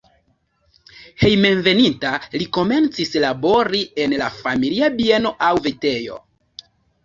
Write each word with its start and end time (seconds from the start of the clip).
Hejmenveninta 1.23 2.13
li 2.43 2.47
komencis 2.59 3.13
labori 3.27 3.85
en 4.07 4.19
la 4.25 4.33
familia 4.41 4.93
bieno 4.99 5.37
aŭ 5.53 5.55
vitejo. 5.71 6.23